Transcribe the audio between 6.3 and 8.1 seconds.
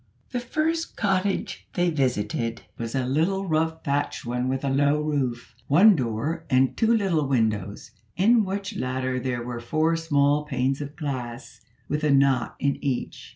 and two little windows,